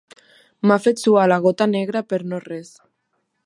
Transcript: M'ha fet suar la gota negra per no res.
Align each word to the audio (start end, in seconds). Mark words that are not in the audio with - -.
M'ha 0.69 0.77
fet 0.85 1.03
suar 1.03 1.27
la 1.33 1.39
gota 1.45 1.67
negra 1.75 2.05
per 2.15 2.23
no 2.33 2.41
res. 2.49 2.73